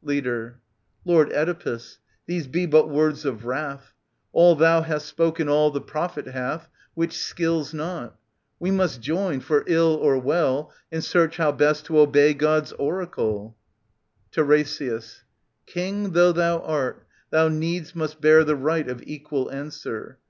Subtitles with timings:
[0.00, 0.60] Leader.
[1.04, 3.94] Lord Oedipus, these be but words of wrath,
[4.32, 6.68] All thou hast spoke and all the Prophet hath.
[6.94, 8.16] Which skills not.
[8.60, 13.56] We must join, for ill or well, In search how best to obey God's oracle.
[14.30, 15.24] TiRESIAS.
[15.66, 20.20] King though thou art, thou needs must bear the right Of equal answer.